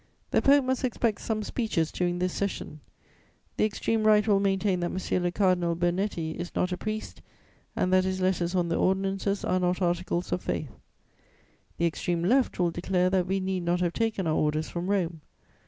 The 0.31 0.41
Pope 0.41 0.65
must 0.65 0.83
expect 0.83 1.21
some 1.21 1.43
speeches 1.43 1.91
during 1.91 2.17
this 2.17 2.33
session: 2.33 2.79
the 3.57 3.65
Extreme 3.65 4.05
Right 4.05 4.27
will 4.27 4.39
maintain 4.39 4.79
that 4.79 4.89
M. 4.89 5.21
le 5.23 5.31
Cardinal 5.31 5.75
Bernetti 5.75 6.33
is 6.35 6.55
not 6.55 6.71
a 6.71 6.75
priest 6.75 7.21
and 7.75 7.93
that 7.93 8.03
his 8.03 8.19
letters 8.19 8.55
on 8.55 8.67
the 8.69 8.77
ordinances 8.77 9.45
are 9.45 9.59
not 9.59 9.79
articles 9.79 10.31
of 10.31 10.41
faith; 10.41 10.71
the 11.77 11.85
Extreme 11.85 12.23
Left 12.23 12.57
will 12.57 12.71
declare 12.71 13.11
that 13.11 13.27
we 13.27 13.39
need 13.39 13.61
not 13.61 13.79
have 13.79 13.93
taken 13.93 14.25
our 14.25 14.33
orders 14.33 14.69
from 14.69 14.87
Rome. 14.89 15.21